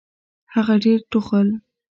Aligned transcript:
هغه 0.53 0.75
ډېر 0.83 0.99
ټوخل. 1.11 1.47